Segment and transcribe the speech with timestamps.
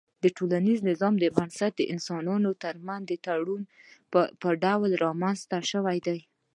[0.23, 3.61] د ټولنيز نظام بنسټ د انسانانو ترمنځ د تړون
[4.41, 6.19] په ډول رامنځته سوی دی